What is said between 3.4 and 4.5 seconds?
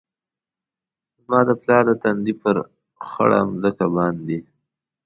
مځکه باندي